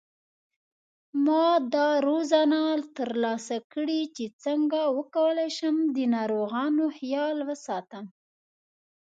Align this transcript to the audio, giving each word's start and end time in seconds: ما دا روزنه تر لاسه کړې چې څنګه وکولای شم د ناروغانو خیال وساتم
ما 1.25 1.45
دا 1.73 1.87
روزنه 2.07 2.61
تر 2.97 3.09
لاسه 3.23 3.57
کړې 3.73 4.01
چې 4.15 4.25
څنګه 4.43 4.79
وکولای 4.97 5.49
شم 5.57 5.75
د 5.95 5.97
ناروغانو 6.15 6.85
خیال 6.97 7.37
وساتم 7.49 8.05